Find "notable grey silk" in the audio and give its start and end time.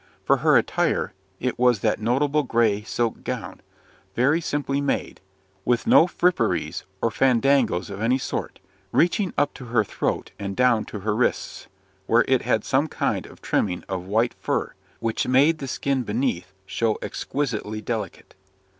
2.01-3.23